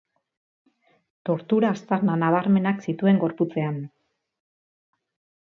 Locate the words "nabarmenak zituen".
2.23-3.21